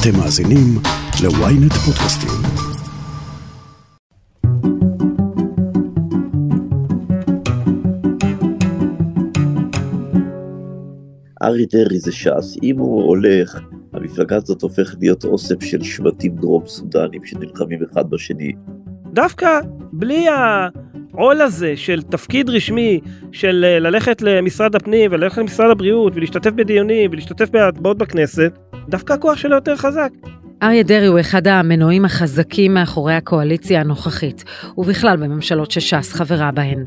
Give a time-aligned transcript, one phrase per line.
[0.00, 0.78] אתם מאזינים
[1.22, 2.30] ל-ynet פודקאסטים.
[11.42, 13.60] ארי דרעי זה ש"ס, אם הוא הולך,
[13.92, 18.52] המפלגה הזאת הופכת להיות אוסף של שבטים דרום סודנים שנלחמים אחד בשני.
[19.12, 19.60] דווקא
[19.92, 23.00] בלי העול הזה של תפקיד רשמי,
[23.32, 28.52] של אה, ללכת למשרד הפנים וללכת למשרד הבריאות ולהשתתף בדיונים ולהשתתף בהצבעות בכנסת,
[28.88, 30.10] דווקא הכוח שלו יותר חזק.
[30.62, 34.44] אריה דרעי הוא אחד המנועים החזקים מאחורי הקואליציה הנוכחית,
[34.78, 36.84] ובכלל בממשלות שש"ס חברה בהן.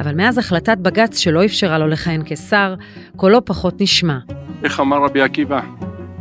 [0.00, 2.74] אבל מאז החלטת בג"ץ שלא אפשרה לו לכהן כשר,
[3.16, 4.18] קולו פחות נשמע.
[4.64, 5.60] איך אמר רבי עקיבא?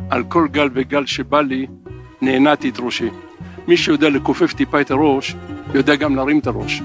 [0.10, 1.68] על כל גל וגל שבא לי,
[2.22, 3.10] נהנעתי את ראשי.
[3.68, 5.36] מי שיודע לכופף טיפה את הראש,
[5.74, 6.82] יודע גם להרים את הראש.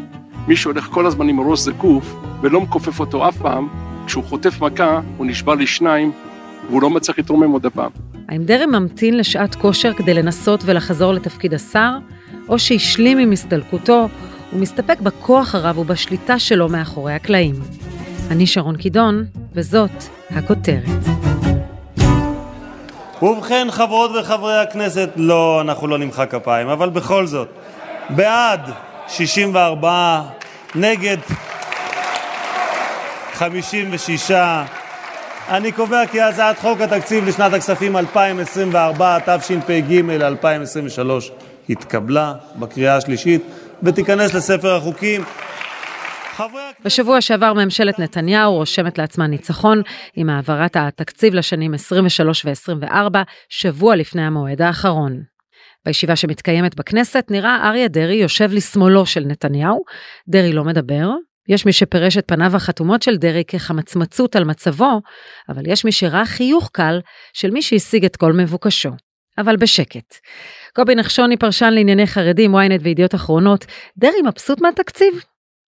[0.48, 3.68] מי שהולך כל הזמן עם הראש זקוף, ולא מכופף אותו אף פעם,
[4.06, 6.12] כשהוא חוטף מכה, הוא נשבר לשניים,
[6.68, 8.09] והוא לא מצליח להתרומם עוד הפעם.
[8.30, 11.90] האם דרעי ממתין לשעת כושר כדי לנסות ולחזור לתפקיד השר,
[12.48, 14.08] או שהשלים עם הסתלקותו
[14.52, 17.54] ומסתפק בכוח הרב ובשליטה שלו מאחורי הקלעים?
[18.30, 19.90] אני שרון קידון, וזאת
[20.30, 20.84] הכותרת.
[23.22, 27.48] ובכן, חברות וחברי הכנסת, לא, אנחנו לא נמחא כפיים, אבל בכל זאת,
[28.10, 28.70] בעד
[29.08, 30.22] 64,
[30.74, 31.18] נגד
[33.32, 34.32] 56.
[35.48, 41.30] אני קובע כי הצעת חוק התקציב לשנת הכספים 2024, תשפ"ג 2023,
[41.70, 43.42] התקבלה בקריאה השלישית
[43.82, 45.24] ותיכנס לספר החוקים.
[46.84, 49.82] בשבוע שעבר ממשלת נתניהו רושמת לעצמה ניצחון
[50.14, 53.16] עם העברת התקציב לשנים 23 ו-24,
[53.48, 55.22] שבוע לפני המועד האחרון.
[55.86, 59.84] בישיבה שמתקיימת בכנסת נראה אריה דרעי יושב לשמאלו של נתניהו,
[60.28, 61.08] דרעי לא מדבר,
[61.50, 65.00] יש מי שפירש את פניו החתומות של דרעי כחמצמצות על מצבו,
[65.48, 67.00] אבל יש מי שראה חיוך קל
[67.32, 68.90] של מי שהשיג את כל מבוקשו.
[69.38, 70.14] אבל בשקט.
[70.74, 73.66] קובי נחשוני, פרשן לענייני חרדים, ynet וידיעות אחרונות,
[73.98, 75.14] דרעי מבסוט מהתקציב?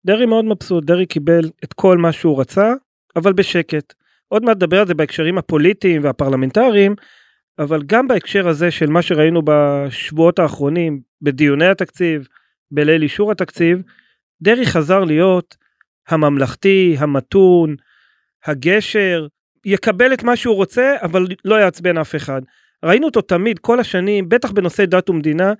[0.05, 2.73] דרעי מאוד מבסוט, דרעי קיבל את כל מה שהוא רצה,
[3.15, 3.93] אבל בשקט.
[4.27, 6.95] עוד מעט נדבר על זה בהקשרים הפוליטיים והפרלמנטריים,
[7.59, 12.27] אבל גם בהקשר הזה של מה שראינו בשבועות האחרונים, בדיוני התקציב,
[12.71, 13.81] בליל אישור התקציב,
[14.41, 15.60] דרעי חזר להיות
[16.07, 17.75] הממלכתי, המתון,
[18.45, 19.27] הגשר,
[19.65, 22.41] יקבל את מה שהוא רוצה, אבל לא יעצבן אף אחד.
[22.85, 25.53] ראינו אותו תמיד, כל השנים, בטח בנושאי דת ומדינה,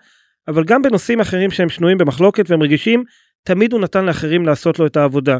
[0.47, 3.03] אבל גם בנושאים אחרים שהם שנויים במחלוקת והם רגישים,
[3.43, 5.37] תמיד הוא נתן לאחרים לעשות לו את העבודה.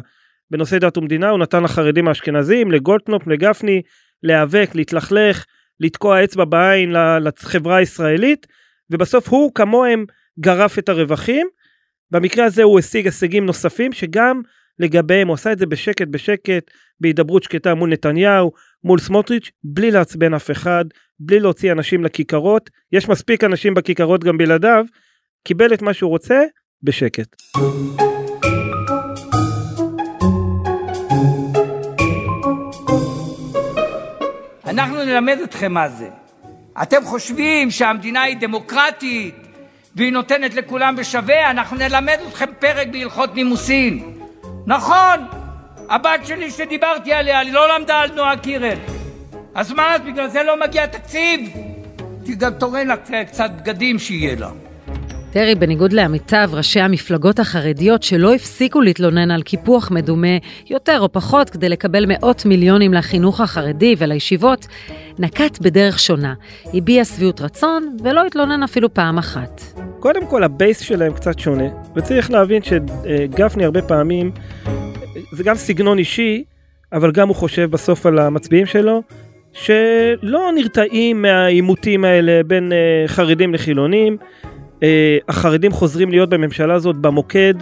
[0.50, 3.82] בנושאי דת ומדינה הוא נתן לחרדים האשכנזים, לגולדקנופ, לגפני,
[4.22, 5.44] להיאבק, להתלכלך,
[5.80, 8.46] לתקוע אצבע בעין לחברה הישראלית,
[8.90, 10.04] ובסוף הוא כמוהם
[10.40, 11.46] גרף את הרווחים.
[12.10, 14.42] במקרה הזה הוא השיג הישגים נוספים שגם
[14.78, 18.52] לגביהם הוא עשה את זה בשקט בשקט, בהידברות שקטה מול נתניהו,
[18.84, 20.84] מול סמוטריץ', בלי לעצבן אף אחד,
[21.20, 24.84] בלי להוציא אנשים לכיכרות, יש מספיק אנשים בכיכרות גם בלעדיו,
[25.44, 26.42] קיבל את מה שהוא רוצה
[26.82, 27.36] בשקט.
[34.66, 36.08] אנחנו נלמד אתכם מה זה.
[36.82, 39.34] אתם חושבים שהמדינה היא דמוקרטית
[39.96, 41.50] והיא נותנת לכולם בשווה?
[41.50, 44.11] אנחנו נלמד אתכם פרק בהלכות נימוסין.
[44.66, 45.26] נכון,
[45.88, 48.78] הבת שלי שדיברתי עליה, היא לא למדה על נועה קירל.
[49.54, 51.50] אז מה, אז בגלל זה לא מגיע תקציב?
[52.38, 54.50] גם תורן לה קצת בגדים שיהיה לה.
[55.32, 60.36] דרעי, בניגוד לעמיתיו, ראשי המפלגות החרדיות שלא הפסיקו להתלונן על קיפוח מדומה,
[60.70, 64.66] יותר או פחות, כדי לקבל מאות מיליונים לחינוך החרדי ולישיבות,
[65.18, 66.34] נקט בדרך שונה,
[66.74, 69.60] הביע שביעות רצון ולא התלונן אפילו פעם אחת.
[70.02, 71.64] קודם כל, הבייס שלהם קצת שונה,
[71.96, 74.30] וצריך להבין שגפני הרבה פעמים,
[75.32, 76.44] זה גם סגנון אישי,
[76.92, 79.02] אבל גם הוא חושב בסוף על המצביעים שלו,
[79.52, 84.16] שלא נרתעים מהעימותים האלה בין אה, חרדים לחילונים.
[84.82, 87.54] אה, החרדים חוזרים להיות בממשלה הזאת במוקד,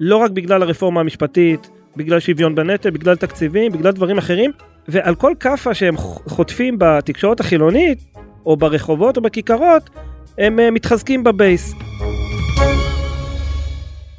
[0.00, 4.50] לא רק בגלל הרפורמה המשפטית, בגלל שוויון בנטל, בגלל תקציבים, בגלל דברים אחרים,
[4.88, 8.04] ועל כל כאפה שהם חוטפים בתקשורת החילונית,
[8.46, 9.90] או ברחובות או בכיכרות,
[10.38, 11.74] הם אה, מתחזקים בבייס.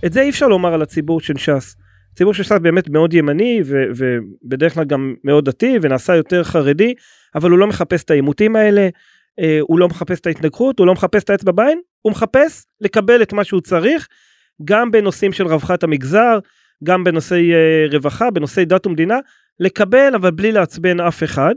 [0.05, 1.75] את זה אי אפשר לומר על הציבור של ש"ס.
[2.13, 6.93] הציבור של ש"ס באמת מאוד ימני ו- ובדרך כלל גם מאוד דתי ונעשה יותר חרדי,
[7.35, 8.89] אבל הוא לא מחפש את העימותים האלה,
[9.39, 13.21] אה, הוא לא מחפש את ההתנגחות, הוא לא מחפש את האצבע בעין, הוא מחפש לקבל
[13.21, 14.07] את מה שהוא צריך,
[14.63, 16.39] גם בנושאים של רווחת המגזר,
[16.83, 19.19] גם בנושאי אה, רווחה, בנושאי דת ומדינה,
[19.59, 21.55] לקבל אבל בלי לעצבן אף אחד.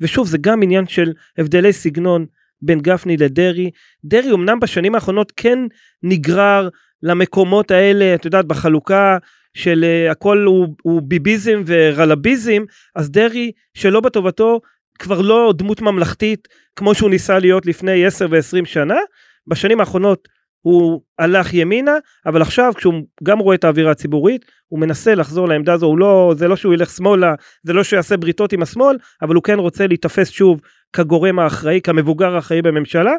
[0.00, 2.26] ושוב זה גם עניין של הבדלי סגנון
[2.62, 3.70] בין גפני לדרעי.
[4.04, 5.58] דרעי אמנם בשנים האחרונות כן
[6.02, 6.68] נגרר
[7.02, 9.18] למקומות האלה, את יודעת, בחלוקה
[9.54, 12.62] של uh, הכל הוא, הוא ביביזם ורלביזם,
[12.96, 14.60] אז דרעי שלא בטובתו
[14.98, 18.98] כבר לא דמות ממלכתית כמו שהוא ניסה להיות לפני 10 ו-20 שנה.
[19.46, 20.28] בשנים האחרונות
[20.66, 21.94] הוא הלך ימינה,
[22.26, 26.34] אבל עכשיו כשהוא גם רואה את האווירה הציבורית, הוא מנסה לחזור לעמדה הזו, הוא לא,
[26.36, 29.58] זה לא שהוא ילך שמאלה, זה לא שהוא יעשה בריתות עם השמאל, אבל הוא כן
[29.58, 30.60] רוצה להיתפס שוב
[30.92, 33.12] כגורם האחראי, כמבוגר האחראי בממשלה,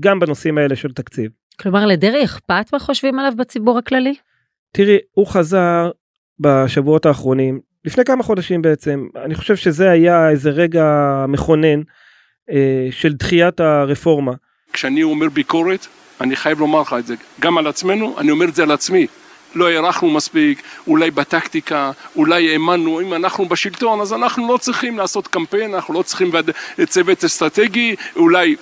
[0.00, 1.30] גם בנושאים האלה של תקציב.
[1.60, 4.14] כלומר, לדרעי אכפת מה חושבים עליו בציבור הכללי?
[4.72, 5.90] תראי, הוא חזר
[6.40, 10.84] בשבועות האחרונים, לפני כמה חודשים בעצם, אני חושב שזה היה איזה רגע
[11.28, 11.80] מכונן
[12.50, 14.32] אה, של דחיית הרפורמה.
[14.72, 15.86] כשאני אומר ביקורת,
[16.20, 19.06] אני חייב לומר לך את זה, גם על עצמנו, אני אומר את זה על עצמי.
[19.54, 25.28] לא הערכנו מספיק, אולי בטקטיקה, אולי האמנו, אם אנחנו בשלטון אז אנחנו לא צריכים לעשות
[25.28, 26.32] קמפיין, אנחנו לא צריכים
[26.86, 28.56] צוות אסטרטגי, אולי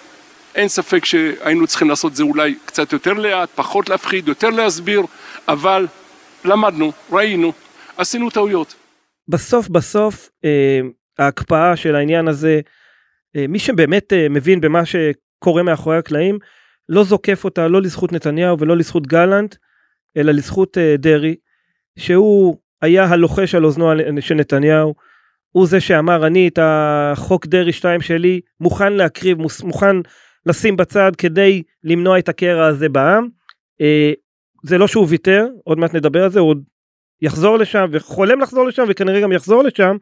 [0.54, 5.02] אין ספק שהיינו צריכים לעשות זה אולי קצת יותר לאט, פחות להפחיד, יותר להסביר,
[5.48, 5.86] אבל
[6.44, 7.52] למדנו, ראינו,
[7.96, 8.74] עשינו טעויות.
[9.28, 10.80] בסוף בסוף אה,
[11.18, 12.60] ההקפאה של העניין הזה,
[13.36, 16.38] אה, מי שבאמת אה, מבין במה שקורה מאחורי הקלעים,
[16.92, 19.54] לא זוקף אותה לא לזכות נתניהו ולא לזכות גלנט,
[20.16, 21.36] אלא לזכות uh, דרעי,
[21.98, 23.90] שהוא היה הלוחש על אוזנו
[24.20, 24.94] של נתניהו,
[25.52, 29.96] הוא זה שאמר אני את החוק דרעי 2 שלי מוכן להקריב, מוכן
[30.46, 33.28] לשים בצד כדי למנוע את הקרע הזה בעם.
[33.82, 33.84] Uh,
[34.62, 36.62] זה לא שהוא ויתר, עוד מעט נדבר על זה, הוא עוד
[37.22, 39.96] יחזור לשם וחולם לחזור לשם וכנראה גם יחזור לשם,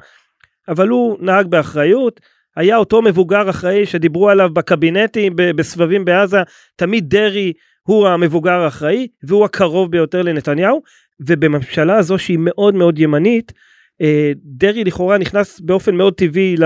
[0.69, 2.21] אבל הוא נהג באחריות,
[2.61, 6.39] היה אותו מבוגר אחראי שדיברו עליו בקבינטים בסבבים בעזה,
[6.77, 7.53] תמיד דרעי
[7.83, 10.83] הוא המבוגר האחראי והוא הקרוב ביותר לנתניהו,
[11.21, 13.53] ובממשלה הזו שהיא מאוד מאוד ימנית,
[14.01, 16.57] אה, דרעי לכאורה נכנס באופן מאוד טבעי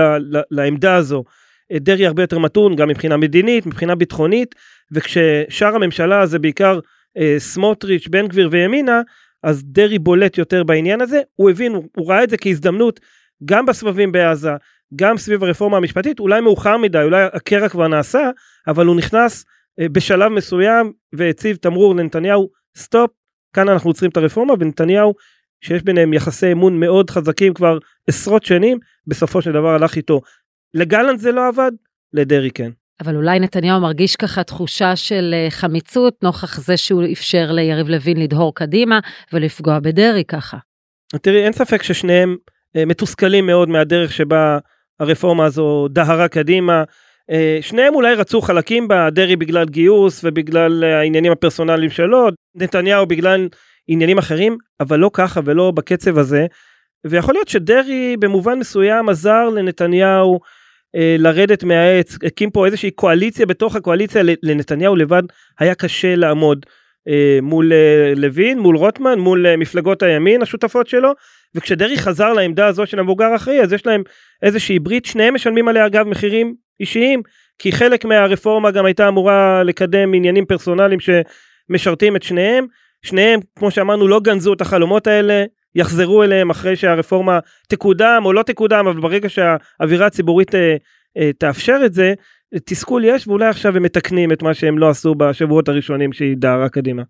[0.51, 1.23] לעמדה הזו.
[1.71, 4.55] אה, דרעי הרבה יותר מתון גם מבחינה מדינית, מבחינה ביטחונית,
[4.91, 6.79] וכששאר הממשלה זה בעיקר
[7.17, 9.01] אה, סמוטריץ', בן גביר וימינה,
[9.43, 12.99] אז דרעי בולט יותר בעניין הזה, הוא הבין, הוא ראה את זה כהזדמנות
[13.45, 14.51] גם בסבבים בעזה,
[14.95, 18.29] גם סביב הרפורמה המשפטית, אולי מאוחר מדי, אולי הקרע כבר נעשה,
[18.67, 19.45] אבל הוא נכנס
[19.79, 23.11] אה, בשלב מסוים והציב תמרור לנתניהו, סטופ,
[23.53, 25.13] כאן אנחנו עוצרים את הרפורמה, ונתניהו,
[25.61, 27.77] שיש ביניהם יחסי אמון מאוד חזקים כבר
[28.07, 28.77] עשרות שנים,
[29.07, 30.21] בסופו של דבר הלך איתו.
[30.73, 31.71] לגלנט זה לא עבד,
[32.13, 32.71] לדרעי כן.
[33.01, 38.17] אבל אולי נתניהו מרגיש ככה תחושה של אה, חמיצות נוכח זה שהוא אפשר ליריב לוין
[38.17, 38.99] לדהור קדימה
[39.33, 40.57] ולפגוע בדרעי ככה.
[41.21, 42.35] תראי אין ספק ששניהם
[42.75, 44.57] אה, מתוסכלים מאוד מהדרך שבה
[44.99, 46.83] הרפורמה הזו דהרה קדימה.
[47.31, 53.47] אה, שניהם אולי רצו חלקים בה, דרעי בגלל גיוס ובגלל העניינים הפרסונליים שלו, נתניהו בגלל
[53.87, 56.45] עניינים אחרים, אבל לא ככה ולא בקצב הזה.
[57.07, 60.39] ויכול להיות שדרעי במובן מסוים עזר לנתניהו
[60.95, 65.23] אה, לרדת מהעץ, הקים פה איזושהי קואליציה בתוך הקואליציה, לנתניהו לבד
[65.59, 66.65] היה קשה לעמוד
[67.07, 67.71] אה, מול
[68.15, 71.13] לוין, מול רוטמן, מול מפלגות הימין השותפות שלו,
[71.55, 74.03] וכשדרעי חזר לעמדה הזו של המבוגר האחראי אז יש להם
[74.43, 77.21] איזושהי ברית שניהם משלמים עליה אגב מחירים אישיים
[77.59, 82.65] כי חלק מהרפורמה גם הייתה אמורה לקדם עניינים פרסונליים שמשרתים את שניהם
[83.05, 85.43] שניהם כמו שאמרנו לא גנזו את החלומות האלה
[85.75, 90.75] יחזרו אליהם אחרי שהרפורמה תקודם או לא תקודם אבל ברגע שהאווירה הציבורית אה,
[91.17, 92.13] אה, תאפשר את זה
[92.65, 96.69] תסכול יש ואולי עכשיו הם מתקנים את מה שהם לא עשו בשבועות הראשונים שהיא דהרה
[96.69, 97.03] קדימה.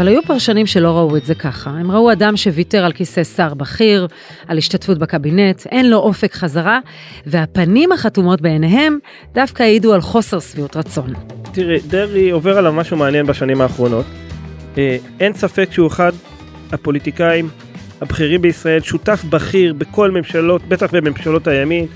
[0.00, 1.70] אבל היו פרשנים שלא ראו את זה ככה.
[1.70, 4.06] הם ראו אדם שוויתר על כיסא שר בכיר,
[4.46, 6.78] על השתתפות בקבינט, אין לו אופק חזרה,
[7.26, 8.98] והפנים החתומות בעיניהם
[9.34, 11.12] דווקא העידו על חוסר שביעות רצון.
[11.52, 14.06] תראי, דרעי עובר עליו משהו מעניין בשנים האחרונות.
[14.78, 16.12] אה, אין ספק שהוא אחד
[16.72, 17.48] הפוליטיקאים
[18.00, 21.86] הבכירים בישראל, שותף בכיר בכל ממשלות, בטח בממשלות הימין,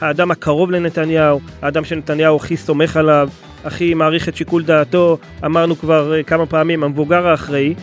[0.00, 3.28] האדם הקרוב לנתניהו, האדם שנתניהו הכי סומך עליו,
[3.64, 7.74] הכי מעריך את שיקול דעתו, אמרנו כבר אה, כמה פעמים, המבוגר האחראי,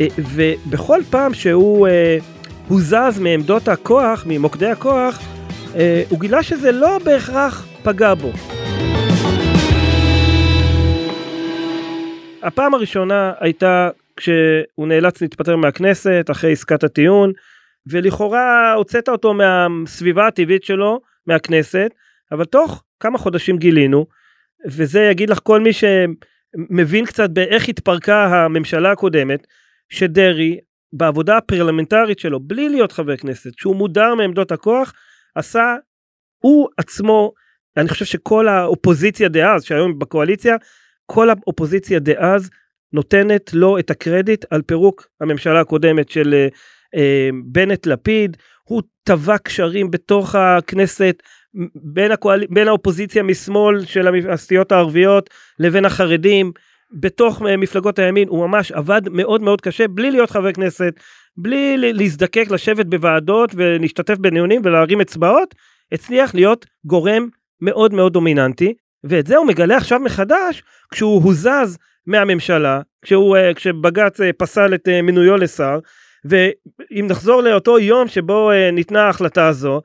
[0.00, 2.18] אה, ובכל פעם שהוא אה,
[2.68, 5.18] הוזז מעמדות הכוח, ממוקדי הכוח,
[6.08, 8.32] הוא גילה שזה לא בהכרח פגע בו.
[12.42, 17.32] הפעם הראשונה הייתה כשהוא נאלץ להתפטר מהכנסת אחרי עסקת הטיעון,
[17.86, 21.90] ולכאורה הוצאת אותו מהסביבה הטבעית שלו, מהכנסת,
[22.32, 24.06] אבל תוך כמה חודשים גילינו
[24.66, 29.46] וזה יגיד לך כל מי שמבין קצת באיך התפרקה הממשלה הקודמת,
[29.88, 30.58] שדרעי
[30.92, 34.92] בעבודה הפרלמנטרית שלו, בלי להיות חבר כנסת, שהוא מודר מעמדות הכוח,
[35.34, 35.74] עשה
[36.38, 37.32] הוא עצמו,
[37.76, 40.56] אני חושב שכל האופוזיציה דאז, שהיום בקואליציה,
[41.06, 42.50] כל האופוזיציה דאז
[42.92, 46.48] נותנת לו את הקרדיט על פירוק הממשלה הקודמת של אה,
[46.96, 48.36] אה בנט לפיד,
[48.70, 51.22] הוא טבע קשרים בתוך הכנסת
[51.74, 52.44] בין, הקואל...
[52.50, 56.52] בין האופוזיציה משמאל של הסיעות הערביות לבין החרדים
[56.92, 60.94] בתוך מפלגות הימין הוא ממש עבד מאוד מאוד קשה בלי להיות חבר כנסת,
[61.36, 65.54] בלי להזדקק לשבת בוועדות ולהשתתף בדיונים ולהרים אצבעות,
[65.92, 67.28] הצליח להיות גורם
[67.60, 68.74] מאוד מאוד דומיננטי,
[69.04, 74.88] ואת זה הוא מגלה עכשיו מחדש כשהוא הוזז מהממשלה, כשהוא, אה, כשבג"ץ אה, פסל את
[74.88, 75.78] אה, מינויו לשר,
[76.24, 79.80] ואם נחזור לאותו יום שבו ניתנה ההחלטה הזו,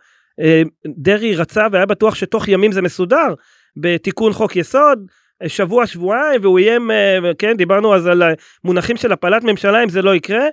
[0.98, 3.34] דרעי רצה והיה בטוח שתוך ימים זה מסודר
[3.78, 5.00] בתיקון חוק יסוד,
[5.48, 6.92] שבוע שבועיים והוא איים
[7.38, 8.24] כן דיברנו אז על
[8.64, 10.46] מונחים של הפלת ממשלה אם זה לא יקרה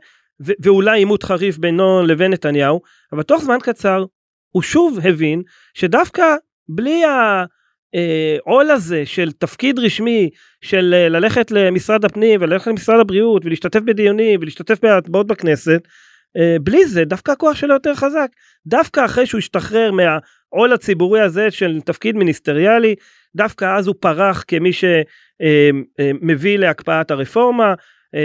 [0.46, 2.80] ו- ואולי עימות חריף בינו לבין נתניהו
[3.12, 4.04] אבל תוך זמן קצר
[4.50, 5.42] הוא שוב הבין
[5.74, 6.34] שדווקא
[6.68, 7.02] בלי
[7.94, 10.30] העול הזה של תפקיד רשמי
[10.60, 15.80] של אה, ללכת למשרד הפנים וללכת למשרד הבריאות ולהשתתף בדיונים ולהשתתף בהצבעות בכנסת
[16.36, 18.28] אה, בלי זה דווקא הכוח שלו יותר חזק.
[18.66, 22.94] דווקא אחרי שהוא השתחרר מהעול הציבורי הזה של תפקיד מיניסטריאלי
[23.36, 27.74] דווקא אז הוא פרח כמי שמביא אה, להקפאת הרפורמה.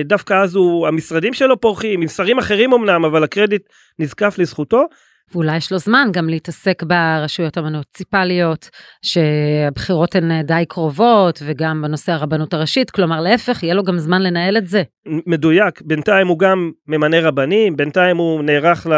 [0.05, 3.62] דווקא אז הוא המשרדים שלו פורחים עם שרים אחרים אמנם אבל הקרדיט
[4.00, 4.86] נזקף לזכותו
[5.31, 8.69] ואולי יש לו זמן גם להתעסק ברשויות המוניציפליות,
[9.01, 14.57] שהבחירות הן די קרובות, וגם בנושא הרבנות הראשית, כלומר להפך, יהיה לו גם זמן לנהל
[14.57, 14.84] את זה.
[15.27, 18.93] מדויק, בינתיים הוא גם ממנה רבנים, בינתיים הוא נערך ל...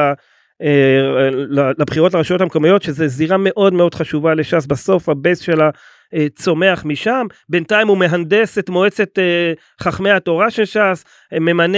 [0.62, 1.30] אה,
[1.78, 5.70] לבחירות לרשויות המקומיות שזה זירה מאוד מאוד חשובה לש"ס בסוף הבייס שלה אה,
[6.36, 7.28] צומח משם.
[7.50, 11.04] בינתיים הוא מהנדס את מועצת אה, חכמי התורה של ש"ס
[11.40, 11.78] ממנה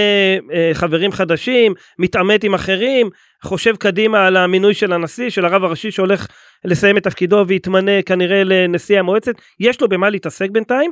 [0.73, 3.09] חברים חדשים מתעמת עם אחרים
[3.43, 6.27] חושב קדימה על המינוי של הנשיא של הרב הראשי שהולך
[6.65, 9.33] לסיים את תפקידו ויתמנה כנראה לנשיא המועצת.
[9.59, 10.91] יש לו במה להתעסק בינתיים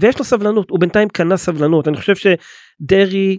[0.00, 1.88] ויש לו סבלנות הוא בינתיים קנה סבלנות.
[1.88, 3.38] אני חושב שדרעי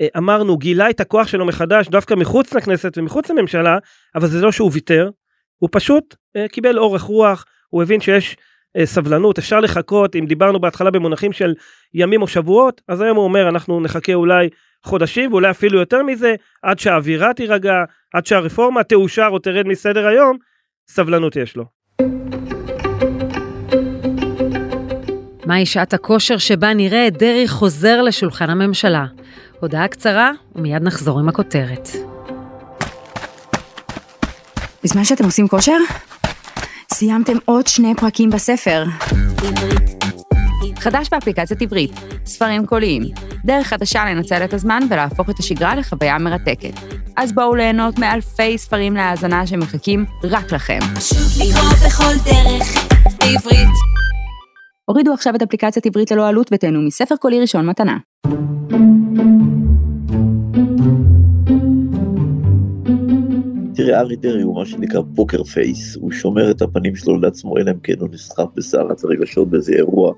[0.00, 3.78] אה, אמרנו גילה את הכוח שלו מחדש דווקא מחוץ לכנסת ומחוץ לממשלה
[4.14, 5.10] אבל זה לא שהוא ויתר
[5.58, 8.44] הוא פשוט אה, קיבל אורך רוח הוא הבין שיש אה,
[8.84, 11.54] סבלנות אפשר לחכות אם דיברנו בהתחלה במונחים של
[11.94, 14.48] ימים או שבועות אז היום הוא אומר אנחנו נחכה אולי
[14.84, 17.74] חודשים ואולי אפילו יותר מזה עד שהאווירה תירגע
[18.14, 20.36] עד שהרפורמה תאושר או תרד מסדר היום
[20.88, 21.64] סבלנות יש לו.
[25.46, 29.06] מהי שעת הכושר שבה נראה את דרעי חוזר לשולחן הממשלה?
[29.60, 31.88] הודעה קצרה ומיד נחזור עם הכותרת.
[34.84, 35.76] בזמן שאתם עושים כושר,
[36.94, 38.84] סיימתם עוד שני פרקים בספר.
[40.76, 41.90] חדש באפליקציית עברית,
[42.26, 43.02] ספרים קוליים,
[43.44, 46.74] דרך חדשה לנצל את הזמן ולהפוך את השגרה לחוויה מרתקת.
[47.16, 50.78] אז בואו ליהנות מאלפי ספרים להאזנה שמחכים רק לכם.
[50.94, 52.86] פשוט לקרוא בכל דרך,
[53.18, 53.74] בעברית.
[54.84, 57.96] הורידו עכשיו את אפליקציית עברית ללא עלות ותהנו מספר קולי ראשון מתנה.
[63.74, 67.70] תראה, ארי דרעי הוא מה שנקרא פוקר פייס, הוא שומר את הפנים שלו לעצמו, אלא
[67.70, 70.12] אם כן הוא נסחף בסערת הרגשות באיזה אירוע.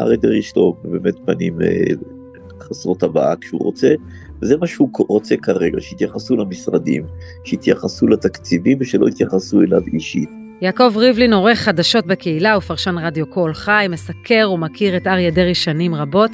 [0.00, 1.84] ארי דרעי יש לו באמת פנים אה,
[2.60, 3.94] חסרות הבאה כשהוא רוצה,
[4.42, 7.06] וזה מה שהוא רוצה כרגע, שיתייחסו למשרדים,
[7.44, 10.28] שיתייחסו לתקציבים ושלא יתייחסו אליו אישית.
[10.62, 15.94] יעקב ריבלין עורך חדשות בקהילה ופרשן רדיו קול חי, מסקר ומכיר את אריה דרעי שנים
[15.94, 16.30] רבות,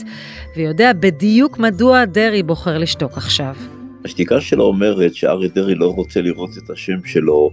[0.56, 3.75] ויודע בדיוק מדוע דרעי בוחר לשתוק עכשיו.
[4.06, 7.50] השתיקה שלו אומרת שאריה דרעי לא רוצה לראות את השם שלו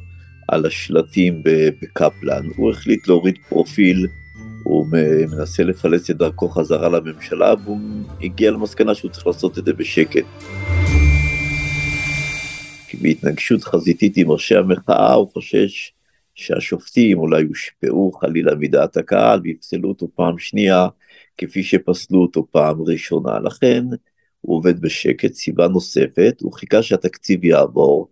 [0.48, 1.42] על השלטים
[1.82, 4.08] בקפלן, הוא החליט להוריד פרופיל,
[4.64, 4.88] הוא
[5.32, 7.80] מנסה לפלס את דרכו חזרה לממשלה, והוא
[8.22, 10.26] הגיע למסקנה שהוא צריך לעשות את זה בשקט.
[12.88, 15.94] כי בהתנגשות חזיתית עם ראשי המחאה הוא חושש
[16.36, 20.88] שהשופטים אולי יושפעו חלילה מדעת הקהל ויפסלו אותו פעם שנייה
[21.38, 23.40] כפי שפסלו אותו פעם ראשונה.
[23.40, 23.84] לכן
[24.46, 28.10] הוא עובד בשקט, סיבה נוספת, הוא חיכה שהתקציב יעבור,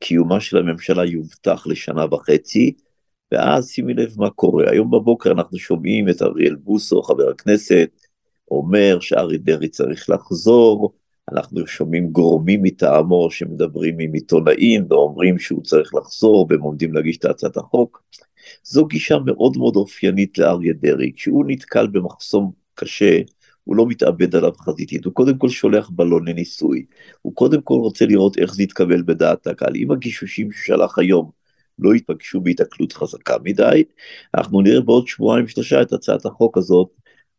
[0.00, 2.72] קיומה של הממשלה יובטח לשנה וחצי,
[3.32, 4.70] ואז שימי לב מה קורה.
[4.70, 7.90] היום בבוקר אנחנו שומעים את אריאל בוסו, חבר הכנסת,
[8.50, 10.92] אומר שארי דרעי צריך לחזור,
[11.32, 17.24] אנחנו שומעים גורמים מטעמו שמדברים עם עיתונאים ואומרים שהוא צריך לחזור והם עומדים להגיש את
[17.24, 18.02] הצעת החוק.
[18.64, 23.20] זו גישה מאוד מאוד אופיינית לאריה דרעי, כשהוא נתקל במחסום קשה,
[23.66, 26.84] הוא לא מתאבד עליו חזיתית, הוא קודם כל שולח בלון לניסוי,
[27.22, 31.30] הוא קודם כל רוצה לראות איך זה יתקבל בדעת הקהל, אם הגישושים ששלח היום
[31.78, 33.84] לא יתפגשו בהיתקלות חזקה מדי,
[34.36, 36.88] אנחנו נראה בעוד שבועיים שלושה את הצעת החוק הזאת,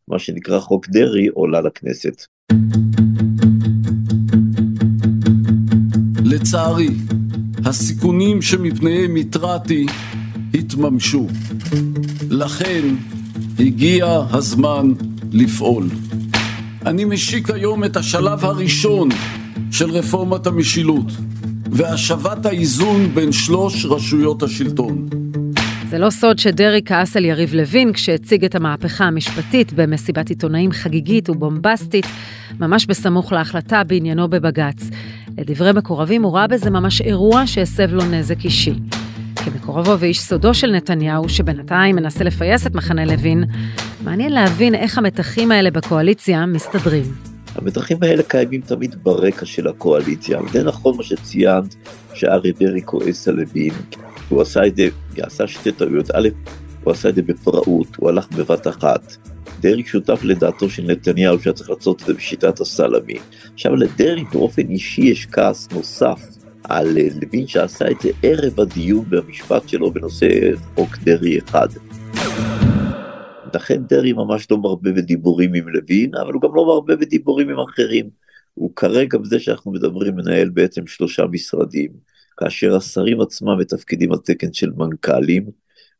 [0.08, 2.24] מה שנקרא חוק דרעי, עולה לכנסת.
[6.24, 6.90] לצערי,
[7.64, 9.86] הסיכונים שמפניהם התרעתי
[10.54, 11.26] התממשו.
[12.30, 12.82] לכן
[13.58, 14.92] הגיע הזמן
[15.32, 15.84] לפעול.
[16.86, 19.08] אני משיק היום את השלב הראשון
[19.70, 21.06] של רפורמת המשילות
[21.72, 25.08] והשבת האיזון בין שלוש רשויות השלטון.
[25.90, 31.30] זה לא סוד שדרעי כעס על יריב לוין כשהציג את המהפכה המשפטית במסיבת עיתונאים חגיגית
[31.30, 32.06] ובומבסטית,
[32.60, 34.90] ממש בסמוך להחלטה בעניינו בבג"ץ.
[35.38, 38.74] לדברי מקורבים הוא ראה בזה ממש אירוע שהסב לו נזק אישי.
[39.50, 43.44] כמקורבו ואיש סודו של נתניהו, שבינתיים מנסה לפייס את מחנה לוין,
[44.04, 47.04] מעניין להבין איך המתחים האלה בקואליציה מסתדרים.
[47.54, 50.40] המתחים האלה קיימים תמיד ברקע של הקואליציה.
[50.52, 51.74] זה נכון מה שציינת,
[52.14, 53.72] שאריה דרעי כועס על לוין,
[54.28, 56.28] הוא עשה את זה, הוא עשה שתי טעויות, א',
[56.84, 59.16] הוא עשה את זה בפראות, הוא הלך בבת אחת.
[59.60, 63.18] דרעי שותף לדעתו של נתניהו שהיה צריך לעשות את זה בשיטת הסלאמי.
[63.54, 66.37] עכשיו לדרעי באופן אישי יש כעס נוסף
[66.68, 70.28] על אה, לוין שעשה את זה ערב הדיון במשפט שלו בנושא
[70.74, 71.68] חוק דרעי אחד.
[73.54, 77.58] לכן דרעי ממש לא מרבה בדיבורים עם לוין, אבל הוא גם לא מרבה בדיבורים עם
[77.60, 78.10] אחרים.
[78.54, 81.90] הוא כרגע בזה שאנחנו מדברים מנהל בעצם שלושה משרדים,
[82.36, 85.50] כאשר השרים עצמם מתפקידים על תקן של מנכ"לים,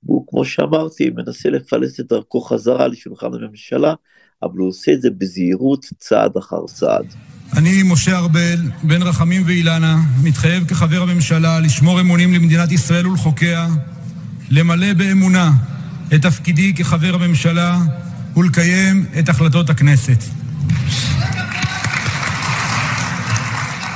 [0.02, 3.94] והוא כמו שאמרתי מנסה לפלס את דרכו חזרה לשולחן הממשלה,
[4.42, 7.06] אבל הוא עושה את זה בזהירות צעד אחר צעד.
[7.56, 13.66] אני, משה ארבל, בן רחמים ואילנה, מתחייב כחבר הממשלה לשמור אמונים למדינת ישראל ולחוקיה,
[14.50, 15.52] למלא באמונה
[16.14, 17.78] את תפקידי כחבר הממשלה
[18.36, 20.22] ולקיים את החלטות הכנסת.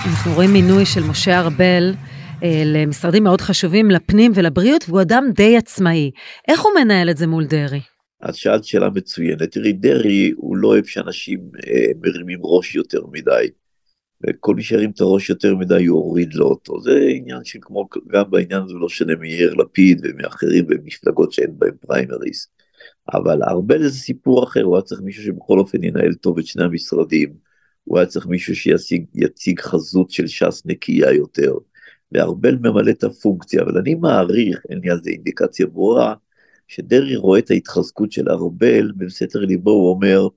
[0.06, 1.94] אנחנו רואים מינוי של משה ארבל
[2.42, 6.10] אה, למשרדים מאוד חשובים, לפנים ולבריאות, והוא אדם די עצמאי.
[6.48, 7.91] איך הוא מנהל את זה מול דרעי?
[8.28, 9.52] את שאלת שאלה מצוינת.
[9.52, 13.48] תראי, דרעי הוא לא אוהב שאנשים אה, מרימים ראש יותר מדי.
[14.26, 16.80] וכל מי שירים את הראש יותר מדי יוריד לו אותו.
[16.80, 22.48] זה עניין שכמו גם בעניין הזה לא שונה מיאיר לפיד ומאחרים במפלגות שאין בהם פריימריס.
[23.14, 26.64] אבל ארבל זה סיפור אחר, הוא היה צריך מישהו שבכל אופן ינהל טוב את שני
[26.64, 27.34] המשרדים.
[27.84, 31.54] הוא היה צריך מישהו שיציג חזות של ש"ס נקייה יותר.
[32.12, 36.14] וארבל ממלא את הפונקציה, אבל אני מעריך, אין לי על זה אינדיקציה ברורה,
[36.74, 40.28] שדרעי רואה את ההתחזקות של ארבל, בסתר ליבו הוא אומר,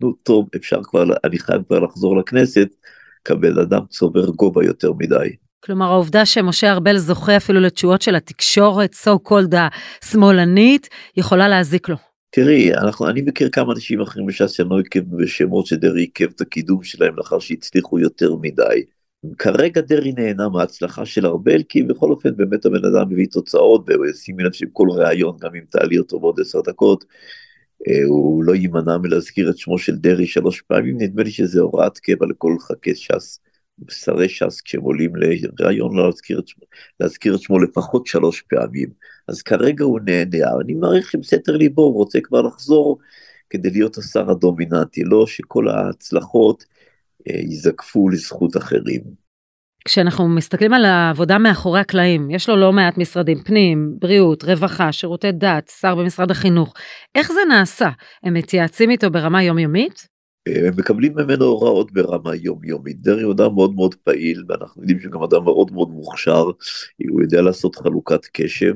[0.00, 2.68] נו טוב, אפשר כבר, אני חייב כבר לחזור לכנסת,
[3.24, 5.36] כבן אדם צובר גובה יותר מדי.
[5.64, 9.56] כלומר העובדה שמשה ארבל זוכה אפילו לתשואות של התקשורת, so called
[10.02, 11.96] השמאלנית, יכולה להזיק לו.
[12.30, 16.40] תראי, אנחנו, אני מכיר כמה אנשים אחרים בש"ס שאני לא עקב בשמות שדרעי עיכב את
[16.40, 18.84] הקידום שלהם לאחר שהצליחו יותר מדי.
[19.38, 24.42] כרגע דרעי נהנה מההצלחה של ארבל, כי בכל אופן באמת הבן אדם מביא תוצאות, ושימי
[24.42, 27.04] לב שכל ראיון, גם אם תעלי אותו בעוד עשר דקות,
[27.88, 31.98] אה, הוא לא יימנע מלהזכיר את שמו של דרעי שלוש פעמים, נדמה לי שזה הוראת
[31.98, 33.40] קבע לכל חכי ש"ס,
[33.90, 36.64] שרי ש"ס, כשהם עולים לראיון לא להזכיר את שמו,
[37.00, 38.88] להזכיר את שמו לפחות שלוש פעמים.
[39.28, 42.98] אז כרגע הוא נהנה, אני מעריך עם סתר ליבו, הוא רוצה כבר לחזור
[43.50, 46.64] כדי להיות השר הדומיננטי, לא שכל ההצלחות
[47.26, 49.22] ייזקפו לזכות אחרים.
[49.84, 55.32] כשאנחנו מסתכלים על העבודה מאחורי הקלעים, יש לו לא מעט משרדים, פנים, בריאות, רווחה, שירותי
[55.32, 56.74] דת, שר במשרד החינוך.
[57.14, 57.88] איך זה נעשה?
[58.22, 60.08] הם מתייעצים איתו ברמה יומיומית?
[60.48, 63.00] אה, הם מקבלים ממנו הוראות ברמה יומיומית.
[63.00, 66.44] דרעי הוא אדם מאוד מאוד פעיל, ואנחנו יודעים שהוא גם אדם מאוד מאוד מוכשר,
[67.10, 68.74] הוא יודע לעשות חלוקת קשב,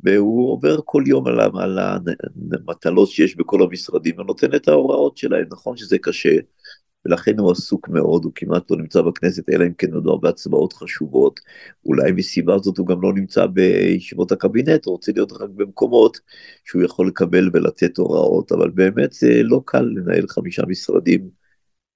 [0.00, 1.78] והוא עובר כל יום על, על
[2.52, 5.44] המטלות שיש בכל המשרדים ונותן את ההוראות שלהם.
[5.50, 6.36] נכון שזה קשה,
[7.06, 11.40] ולכן הוא עסוק מאוד, הוא כמעט לא נמצא בכנסת, אלא אם כן מדובר בהצבעות חשובות.
[11.84, 16.20] אולי מסיבה זאת הוא גם לא נמצא בישיבות הקבינט, הוא רוצה להיות רק במקומות
[16.64, 21.28] שהוא יכול לקבל ולתת הוראות, אבל באמת זה לא קל לנהל חמישה משרדים.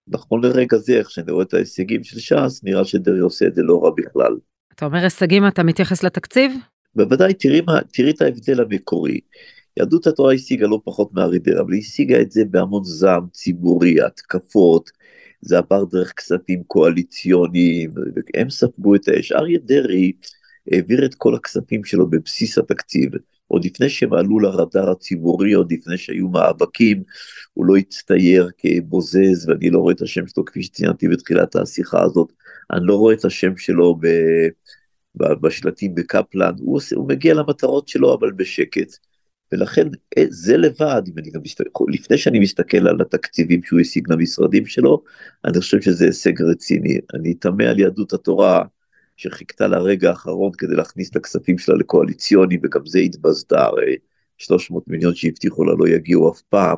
[0.08, 3.62] נכון לרגע זה, איך שאני רואה את ההישגים של ש"ס, נראה שדרעי עושה את זה
[3.62, 4.36] לא רע בכלל.
[4.74, 6.52] אתה אומר הישגים, אתה מתייחס לתקציב?
[6.94, 9.20] בוודאי, תראי, מה, תראי את ההבדל המקורי.
[9.76, 14.90] יהדות התורה השיגה לא פחות מארידר, אבל היא השיגה את זה בהמון זעם ציבורי, התקפות,
[15.40, 17.90] זה עבר דרך כספים קואליציוניים,
[18.34, 19.32] הם ספגו את האש.
[19.32, 20.12] אריה דרעי
[20.72, 23.10] העביר את כל הכספים שלו בבסיס התקציב,
[23.46, 27.02] עוד לפני שהם עלו לרדאר הציבורי, עוד לפני שהיו מאבקים,
[27.54, 32.32] הוא לא הצטייר כבוזז, ואני לא רואה את השם שלו, כפי שציינתי בתחילת השיחה הזאת,
[32.72, 34.06] אני לא רואה את השם שלו ב...
[35.16, 39.09] בשלטים בקפלן, הוא, עושה, הוא מגיע למטרות שלו אבל בשקט.
[39.52, 44.12] ולכן אה, זה לבד, אם אני גם מסתכל, לפני שאני מסתכל על התקציבים שהוא השיג
[44.12, 45.02] למשרדים שלו,
[45.44, 46.98] אני חושב שזה הישג רציני.
[47.14, 48.64] אני תמה על יהדות התורה
[49.16, 53.96] שחיכתה לרגע האחרון כדי להכניס את הכספים שלה לקואליציוני, וגם זה התבזתה, הרי
[54.38, 56.76] 300 מיליון שהבטיחו לה לא יגיעו אף פעם.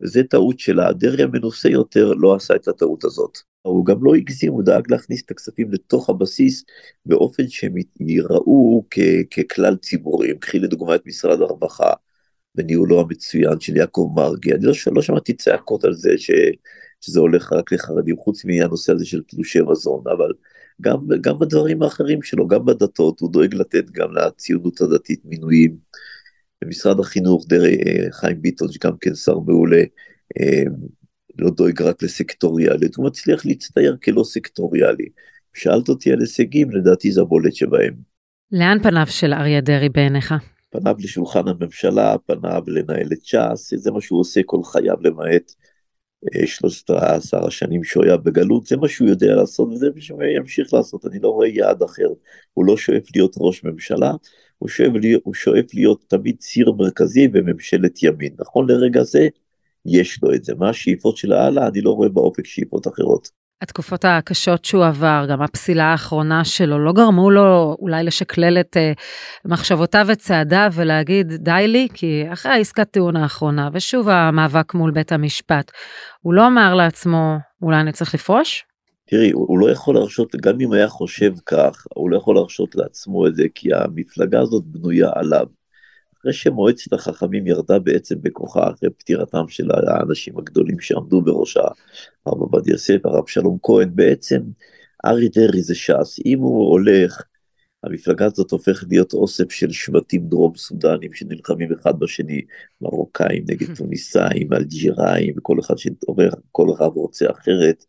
[0.00, 3.53] וזה טעות שלה, דרעי המנוסה יותר לא עשה את הטעות הזאת.
[3.64, 6.64] הוא גם לא הגזים, הוא דאג להכניס את הכספים לתוך הבסיס
[7.06, 8.84] באופן שהם ייראו
[9.30, 10.38] ככלל ציבורי.
[10.38, 11.92] קחי לדוגמה את משרד הרווחה
[12.54, 14.52] בניהולו המצוין של יעקב מרגי.
[14.52, 16.30] אני לא, לא שמעתי צעקות על זה ש,
[17.00, 20.32] שזה הולך רק לחרדים, חוץ מהנושא הזה של תלושי מזון, אבל
[20.80, 25.76] גם, גם בדברים האחרים שלו, גם בדתות, הוא דואג לתת גם לציונות הדתית מינויים.
[26.64, 27.78] במשרד החינוך, דרי
[28.10, 29.82] חיים ביטון, שגם כן שר מעולה,
[31.38, 35.08] לא דואג רק לסקטוריאלית, הוא מצליח להצטייר כלא סקטוריאלי.
[35.54, 37.94] שאלת אותי על הישגים, לדעתי זה הבולט שבהם.
[38.52, 40.34] לאן פניו של אריה דרעי בעיניך?
[40.70, 45.52] פניו לשולחן הממשלה, פניו לנהל את ש"ס, זה מה שהוא עושה כל חייו למעט
[46.24, 50.22] אה, שלושת עשר השנים שהוא היה בגלות, זה מה שהוא יודע לעשות וזה מה שהוא
[50.22, 52.08] ימשיך לעשות, אני לא רואה יעד אחר,
[52.52, 54.12] הוא לא שואף להיות ראש ממשלה,
[54.58, 59.28] הוא שואף להיות, הוא שואף להיות תמיד ציר מרכזי בממשלת ימין, נכון לרגע זה
[59.86, 63.28] יש לו את זה, מה השאיפות של הלאה, אני לא רואה באופק שאיפות אחרות.
[63.62, 69.00] התקופות הקשות שהוא עבר, גם הפסילה האחרונה שלו, לא גרמו לו אולי לשקלל את uh,
[69.44, 75.70] מחשבותיו וצעדיו ולהגיד די לי, כי אחרי העסקת טיעון האחרונה, ושוב המאבק מול בית המשפט,
[76.20, 78.64] הוא לא אמר לעצמו, אולי אני צריך לפרוש?
[79.06, 82.74] תראי, הוא, הוא לא יכול להרשות, גם אם היה חושב כך, הוא לא יכול להרשות
[82.74, 85.46] לעצמו את זה, כי המפלגה הזאת בנויה עליו.
[86.24, 91.60] אחרי שמועצת החכמים ירדה בעצם בכוחה אחרי פטירתם של האנשים הגדולים שעמדו בראשה,
[92.26, 94.40] הרב עובדיה יוסף, הרב שלום כהן, בעצם
[95.06, 97.22] ארי דרעי זה ש"ס, אם הוא הולך,
[97.82, 102.40] המפלגה הזאת הופכת להיות אוסף של שבטים דרום סודנים שנלחמים אחד בשני,
[102.80, 107.84] מרוקאים נגד טוניסאים, אלג'יראים, וכל אחד שעורר, כל אחד רוצה אחרת.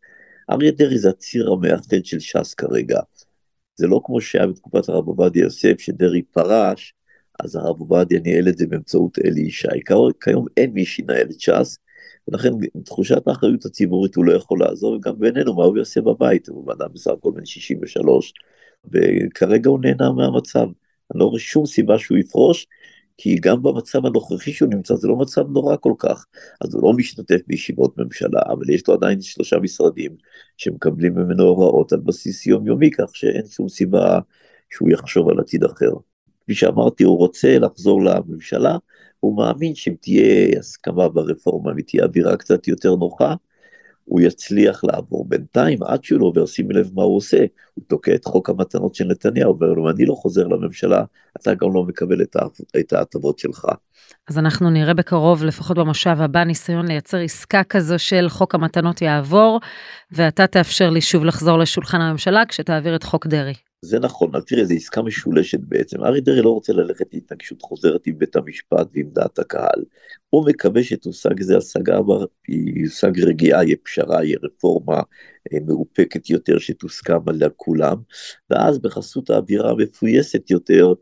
[0.50, 3.00] אריה דרעי זה הציר המאחד של ש"ס כרגע.
[3.76, 6.94] זה לא כמו שהיה בתקופת הרב עובדיה יוסף, שדרעי פרש,
[7.44, 9.68] אז הרב עובדיה ניהל את זה באמצעות אלי ישי.
[10.22, 11.78] כיום אין מי שינהל את ש"ס,
[12.28, 12.50] ולכן
[12.86, 16.88] תחושת האחריות הציבורית הוא לא יכול לעזור, וגם בינינו מה הוא יעשה בבית, הוא אדם
[16.94, 18.34] בסך הכל בן 63,
[18.92, 20.68] וכרגע הוא נהנה מהמצב.
[21.12, 22.68] אני לא רואה שום סיבה שהוא יפרוש,
[23.18, 26.26] כי גם במצב הנוכחי שהוא נמצא זה לא מצב נורא כל כך,
[26.62, 30.16] אז הוא לא משתתף בישיבות ממשלה, אבל יש לו עדיין שלושה משרדים
[30.58, 34.20] שמקבלים ממנו הוראות על בסיס יומיומי, כך שאין שום סיבה
[34.70, 35.92] שהוא יחשוב על עתיד אחר.
[36.46, 38.78] כפי שאמרתי, הוא רוצה לחזור לממשלה,
[39.20, 43.34] הוא מאמין שאם תהיה הסכמה ברפורמה ותהיה אווירה קצת יותר נוחה,
[44.04, 45.26] הוא יצליח לעבור.
[45.30, 48.96] בינתיים, עד שהוא לא עובר, שימי לב מה הוא עושה, הוא תוקע את חוק המתנות
[48.96, 51.04] של נתניהו, אומר לו, אני לא חוזר לממשלה,
[51.38, 52.22] אתה גם לא מקבל
[52.80, 53.66] את ההטבות שלך.
[54.30, 59.60] אז אנחנו נראה בקרוב, לפחות במושב הבא, ניסיון לייצר עסקה כזו של חוק המתנות יעבור,
[60.12, 63.54] ואתה תאפשר לי שוב לחזור לשולחן הממשלה כשתעביר את חוק דרעי.
[63.86, 66.04] זה נכון, אבל תראה, זו עסקה משולשת בעצם.
[66.04, 69.84] ארי דרעי לא רוצה ללכת להתנגשות חוזרת עם בית המשפט ועם דעת הקהל.
[70.30, 72.00] הוא מקווה שתושג איזה השגה,
[72.76, 75.02] יושג רגיעה, יהיה פשרה, יהיה רפורמה
[75.54, 77.98] אה, מאופקת יותר שתוסכם עליה כולם,
[78.50, 80.94] ואז בחסות האווירה המפויסת יותר,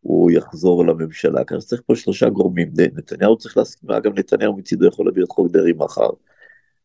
[0.00, 1.44] הוא יחזור לממשלה.
[1.44, 2.70] ככה צריך פה שלושה גורמים.
[2.96, 6.10] נתניהו צריך להסכים, אגב נתניהו מצידו יכול להביא את חוק דרעי מחר.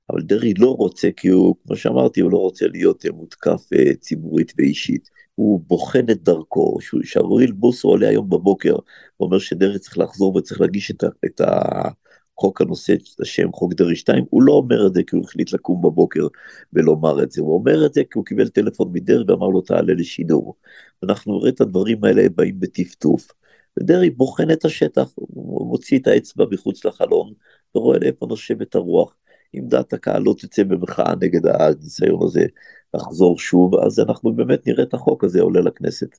[0.10, 4.54] אבל דרעי לא רוצה, כי הוא, כמו שאמרתי, הוא לא רוצה להיות מותקף אה, ציבורית
[4.58, 5.10] ואישית.
[5.36, 8.76] הוא בוחן את דרכו, שאוריל בוסו עולה היום בבוקר,
[9.20, 14.26] ואומר שדרעי צריך לחזור וצריך להגיש את, את החוק הנושא את השם חוק דרעי 2,
[14.30, 16.28] הוא לא אומר את זה כי הוא החליט לקום בבוקר
[16.74, 19.94] ולומר את זה, הוא אומר את זה כי הוא קיבל טלפון מדרעי ואמר לו תעלה
[19.94, 20.56] לשידור.
[21.04, 23.32] אנחנו נראה את הדברים האלה באים בטפטוף.
[23.80, 27.34] ודרעי בוחן את השטח, הוא מוציא את האצבע מחוץ לחלון
[27.76, 29.16] ורואה לאיפה נושבת הרוח.
[29.60, 32.46] אם דעת הקהל לא תצא במחאה נגד הניסיון הזה
[32.94, 36.18] לחזור שוב, אז אנחנו באמת נראה את החוק הזה עולה לכנסת.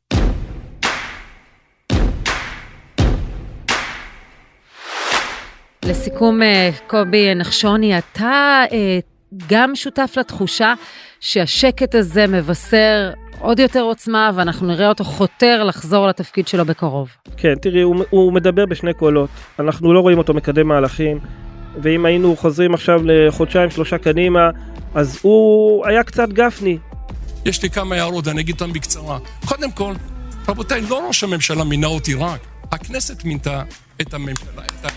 [5.85, 8.99] לסיכום, אה, קובי נחשוני, אתה אה,
[9.49, 10.75] גם שותף לתחושה
[11.21, 17.09] שהשקט הזה מבשר עוד יותר עוצמה ואנחנו נראה אותו חותר לחזור לתפקיד שלו בקרוב.
[17.37, 21.19] כן, תראי, הוא, הוא מדבר בשני קולות, אנחנו לא רואים אותו מקדם מהלכים,
[21.83, 24.51] ואם היינו חוזרים עכשיו לחודשיים שלושה קדימה,
[24.95, 26.79] אז הוא היה קצת גפני.
[27.45, 29.19] יש לי כמה הערות, אני אגיד אותן בקצרה.
[29.47, 29.95] קודם כל,
[30.49, 32.41] רבותיי, לא ראש הממשלה מינה אותי רק,
[32.73, 33.63] הכנסת מינתה
[34.01, 34.63] את הממשלה.
[34.85, 34.93] את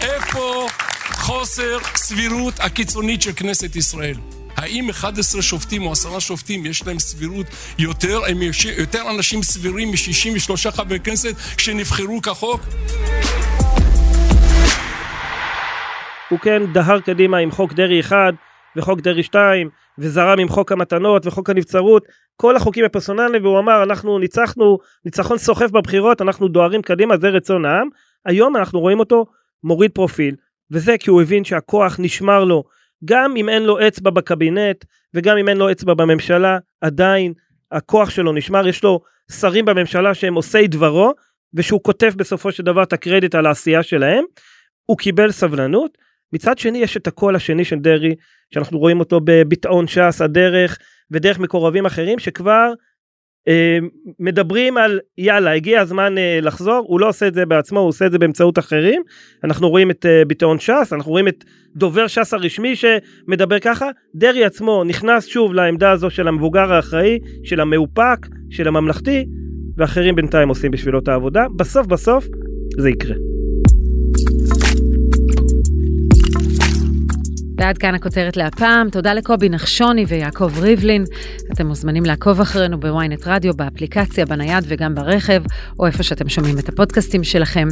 [0.00, 0.66] איפה
[1.12, 4.16] חוסר סבירות הקיצונית של כנסת ישראל?
[4.56, 7.46] האם 11 שופטים או 10 שופטים יש להם סבירות
[7.78, 8.38] יותר, הם
[8.78, 12.60] יותר אנשים סבירים מ-63 חברי כנסת שנבחרו כחוק?
[16.30, 18.34] הוא כן דהר קדימה עם חוק דרעי 1
[18.76, 24.18] וחוק דרעי 2 וזרם עם חוק המתנות וחוק הנבצרות כל החוקים הפרסונליים והוא אמר אנחנו
[24.18, 27.88] ניצחנו ניצחון סוחף בבחירות אנחנו דוהרים קדימה זה רצון העם.
[28.26, 29.26] היום אנחנו רואים אותו
[29.64, 30.34] מוריד פרופיל
[30.70, 32.64] וזה כי הוא הבין שהכוח נשמר לו.
[33.04, 37.32] גם אם אין לו אצבע בקבינט וגם אם אין לו אצבע בממשלה עדיין
[37.72, 38.68] הכוח שלו נשמר.
[38.68, 39.00] יש לו
[39.32, 41.12] שרים בממשלה שהם עושי דברו
[41.54, 44.24] ושהוא כותב בסופו של דבר את הקרדיט על העשייה שלהם.
[44.86, 45.98] הוא קיבל סבלנות
[46.32, 48.14] מצד שני יש את הקול השני של דרעי
[48.54, 50.78] שאנחנו רואים אותו בביטאון ש"ס הדרך
[51.10, 52.72] ודרך מקורבים אחרים שכבר
[53.48, 53.78] אה,
[54.20, 56.84] מדברים על יאללה הגיע הזמן אה, לחזור.
[56.88, 59.02] הוא לא עושה את זה בעצמו הוא עושה את זה באמצעות אחרים.
[59.44, 61.44] אנחנו רואים את אה, ביטאון ש"ס אנחנו רואים את
[61.76, 63.90] דובר ש"ס הרשמי שמדבר ככה.
[64.14, 69.24] דרעי עצמו נכנס שוב לעמדה הזו של המבוגר האחראי של המאופק של הממלכתי
[69.76, 71.46] ואחרים בינתיים עושים בשבילו את העבודה.
[71.56, 72.26] בסוף בסוף
[72.78, 73.27] זה יקרה.
[77.58, 81.04] ועד כאן הכותרת להפעם, תודה לקובי נחשוני ויעקב ריבלין.
[81.52, 85.42] אתם מוזמנים לעקוב אחרינו בוויינט רדיו, באפליקציה, בנייד וגם ברכב,
[85.78, 87.68] או איפה שאתם שומעים את הפודקאסטים שלכם.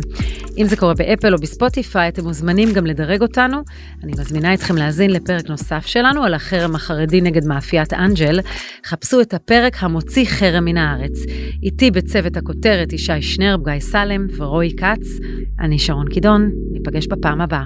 [0.58, 3.56] אם זה קורה באפל או בספוטיפיי, אתם מוזמנים גם לדרג אותנו.
[4.04, 8.40] אני מזמינה אתכם להאזין לפרק נוסף שלנו על החרם החרדי נגד מאפיית אנג'ל.
[8.86, 11.18] חפשו את הפרק המוציא חרם מן הארץ.
[11.62, 15.06] איתי בצוות הכותרת ישי שנרב, גיא סלם ורועי כץ.
[15.60, 17.64] אני שרון קידון, ניפגש בפעם הבאה.